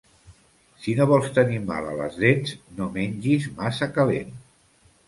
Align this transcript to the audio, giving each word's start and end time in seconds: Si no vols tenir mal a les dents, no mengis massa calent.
Si 0.85 0.95
no 0.99 1.05
vols 1.11 1.29
tenir 1.35 1.59
mal 1.67 1.91
a 1.91 1.93
les 2.01 2.17
dents, 2.25 2.57
no 2.81 2.91
mengis 2.99 3.49
massa 3.63 3.95
calent. 4.01 4.35